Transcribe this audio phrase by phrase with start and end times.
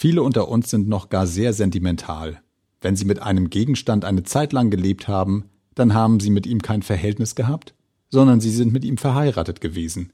[0.00, 2.40] Viele unter uns sind noch gar sehr sentimental.
[2.80, 6.62] Wenn sie mit einem Gegenstand eine Zeit lang gelebt haben, dann haben sie mit ihm
[6.62, 7.74] kein Verhältnis gehabt,
[8.08, 10.12] sondern sie sind mit ihm verheiratet gewesen.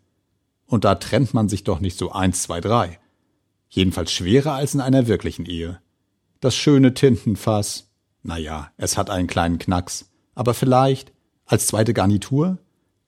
[0.65, 2.99] Und da trennt man sich doch nicht so eins, zwei, drei.
[3.69, 5.83] Jedenfalls schwerer als in einer wirklichen Ehe.
[6.41, 7.91] Das schöne Tintenfass,
[8.23, 11.13] na ja, es hat einen kleinen Knacks, aber vielleicht
[11.45, 12.57] als zweite Garnitur?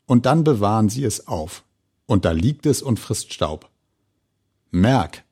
[0.05, 1.65] Und dann bewahren sie es auf.
[2.05, 3.71] Und da liegt es und frisst Staub.
[4.71, 5.25] Merk,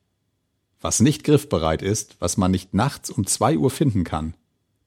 [0.81, 4.35] was nicht griffbereit ist, was man nicht nachts um zwei Uhr finden kann,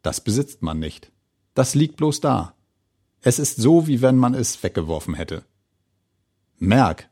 [0.03, 1.11] das besitzt man nicht.
[1.55, 2.55] Das liegt bloß da.
[3.21, 5.45] Es ist so, wie wenn man es weggeworfen hätte.
[6.59, 7.09] Merk,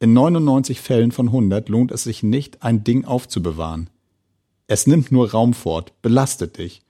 [0.00, 3.90] in 99 Fällen von 100 lohnt es sich nicht, ein Ding aufzubewahren.
[4.66, 6.82] Es nimmt nur Raum fort, belastet dich.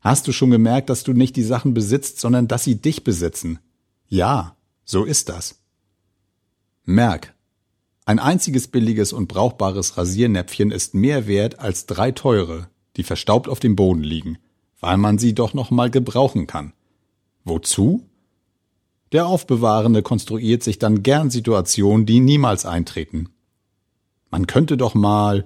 [0.00, 3.58] Hast du schon gemerkt, dass du nicht die Sachen besitzt, sondern dass sie dich besitzen?
[4.06, 5.60] Ja, so ist das.
[6.84, 7.34] Merk,
[8.08, 13.60] ein einziges billiges und brauchbares Rasiernäpfchen ist mehr wert als drei teure, die verstaubt auf
[13.60, 14.38] dem Boden liegen,
[14.80, 16.72] weil man sie doch noch mal gebrauchen kann.
[17.44, 18.06] Wozu?
[19.12, 23.28] Der Aufbewahrende konstruiert sich dann gern Situationen, die niemals eintreten.
[24.30, 25.44] Man könnte doch mal,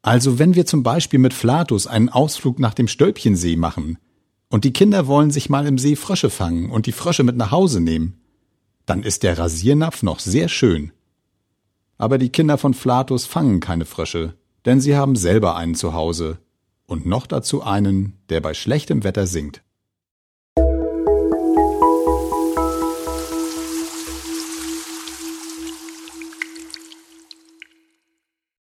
[0.00, 3.98] also wenn wir zum Beispiel mit Flatus einen Ausflug nach dem Stölpchensee machen,
[4.50, 7.50] und die Kinder wollen sich mal im See Frösche fangen und die Frösche mit nach
[7.50, 8.20] Hause nehmen,
[8.86, 10.92] dann ist der Rasiernapf noch sehr schön.
[11.98, 16.38] Aber die Kinder von Flatus fangen keine Frösche, denn sie haben selber einen zu Hause
[16.86, 19.62] und noch dazu einen, der bei schlechtem Wetter singt.